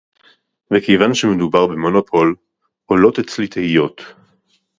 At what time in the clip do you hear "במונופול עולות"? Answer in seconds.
1.67-3.19